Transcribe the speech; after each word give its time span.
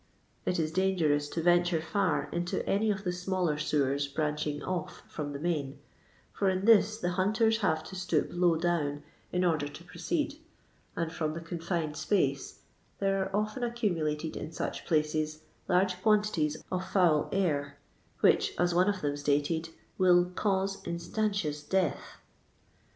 It 0.47 0.57
is 0.57 0.71
dangerous 0.71 1.29
to 1.29 1.43
venture 1.43 1.79
far 1.79 2.27
into 2.31 2.67
any 2.67 2.89
of 2.89 3.03
the 3.03 3.11
smaller 3.11 3.59
sewers 3.59 4.07
branching 4.07 4.63
off 4.63 5.03
from 5.07 5.31
the 5.31 5.37
main, 5.37 5.77
for 6.33 6.49
in 6.49 6.65
this 6.65 6.97
the 6.97 7.11
"hunters" 7.11 7.59
huve 7.59 7.83
to 7.83 7.95
stoop 7.95 8.29
low 8.31 8.55
down 8.57 9.03
in 9.31 9.45
order 9.45 9.67
to 9.67 9.83
proceed; 9.83 10.39
and, 10.95 11.13
from 11.13 11.35
the 11.35 11.39
confined 11.39 11.95
space, 11.97 12.63
there 12.97 13.21
are 13.23 13.35
often 13.35 13.63
accumulated 13.63 14.35
in 14.35 14.51
such 14.51 14.85
places, 14.87 15.43
large 15.69 16.01
quantities 16.01 16.57
of 16.71 16.89
foul 16.89 17.29
air, 17.31 17.77
which, 18.21 18.55
as 18.57 18.73
one 18.73 18.89
of 18.89 19.01
them 19.01 19.15
stated, 19.15 19.69
will" 19.99 20.25
cause 20.33 20.83
instantious 20.83 21.61
death." 21.61 22.17